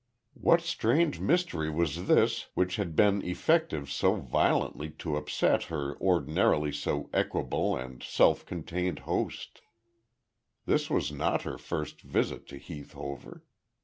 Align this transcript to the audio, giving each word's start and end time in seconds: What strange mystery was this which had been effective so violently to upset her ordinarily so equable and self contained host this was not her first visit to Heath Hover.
What 0.33 0.61
strange 0.61 1.19
mystery 1.19 1.69
was 1.69 2.07
this 2.07 2.47
which 2.55 2.77
had 2.77 2.95
been 2.95 3.21
effective 3.23 3.91
so 3.91 4.15
violently 4.15 4.89
to 4.97 5.15
upset 5.15 5.65
her 5.65 5.95
ordinarily 6.01 6.71
so 6.71 7.07
equable 7.13 7.75
and 7.75 8.01
self 8.01 8.43
contained 8.43 8.97
host 9.05 9.61
this 10.65 10.89
was 10.89 11.11
not 11.11 11.43
her 11.43 11.59
first 11.59 12.01
visit 12.01 12.47
to 12.47 12.57
Heath 12.57 12.93
Hover. 12.93 13.43